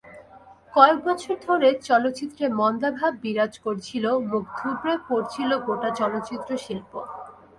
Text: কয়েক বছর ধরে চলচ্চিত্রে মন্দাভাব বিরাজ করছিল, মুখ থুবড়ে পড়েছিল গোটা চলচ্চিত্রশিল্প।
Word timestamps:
কয়েক 0.73 0.97
বছর 1.07 1.35
ধরে 1.47 1.69
চলচ্চিত্রে 1.89 2.45
মন্দাভাব 2.59 3.11
বিরাজ 3.23 3.53
করছিল, 3.65 4.05
মুখ 4.31 4.45
থুবড়ে 4.57 4.95
পড়েছিল 5.07 5.49
গোটা 5.67 5.89
চলচ্চিত্রশিল্প। 5.99 6.91